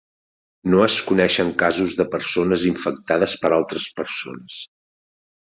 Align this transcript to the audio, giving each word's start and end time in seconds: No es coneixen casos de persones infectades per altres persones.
No 0.73 0.79
es 0.85 0.95
coneixen 1.09 1.51
casos 1.63 1.93
de 1.99 2.07
persones 2.15 2.65
infectades 2.71 3.37
per 3.45 3.53
altres 3.61 3.87
persones. 4.01 4.59